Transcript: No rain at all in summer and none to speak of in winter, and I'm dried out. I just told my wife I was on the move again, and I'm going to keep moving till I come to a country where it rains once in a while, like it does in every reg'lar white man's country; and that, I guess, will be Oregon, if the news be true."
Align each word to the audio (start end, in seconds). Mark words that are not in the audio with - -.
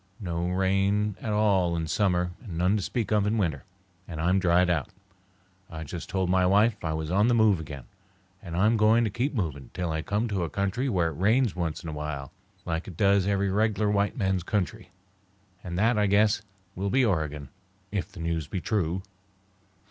No 0.19 0.47
rain 0.49 1.15
at 1.21 1.31
all 1.31 1.75
in 1.75 1.85
summer 1.85 2.31
and 2.41 2.57
none 2.57 2.75
to 2.75 2.81
speak 2.81 3.11
of 3.11 3.27
in 3.27 3.37
winter, 3.37 3.65
and 4.07 4.19
I'm 4.19 4.39
dried 4.39 4.67
out. 4.67 4.89
I 5.69 5.83
just 5.83 6.09
told 6.09 6.27
my 6.27 6.43
wife 6.43 6.83
I 6.83 6.93
was 6.93 7.11
on 7.11 7.27
the 7.27 7.35
move 7.35 7.59
again, 7.59 7.83
and 8.41 8.57
I'm 8.57 8.77
going 8.77 9.03
to 9.03 9.11
keep 9.11 9.35
moving 9.35 9.69
till 9.75 9.91
I 9.91 10.01
come 10.01 10.27
to 10.29 10.43
a 10.43 10.49
country 10.49 10.89
where 10.89 11.09
it 11.09 11.19
rains 11.19 11.55
once 11.55 11.83
in 11.83 11.89
a 11.89 11.93
while, 11.93 12.31
like 12.65 12.87
it 12.87 12.97
does 12.97 13.25
in 13.27 13.31
every 13.31 13.51
reg'lar 13.51 13.91
white 13.91 14.17
man's 14.17 14.41
country; 14.41 14.89
and 15.63 15.77
that, 15.77 15.99
I 15.99 16.07
guess, 16.07 16.41
will 16.73 16.89
be 16.89 17.05
Oregon, 17.05 17.49
if 17.91 18.11
the 18.11 18.21
news 18.21 18.47
be 18.47 18.59
true." 18.59 19.03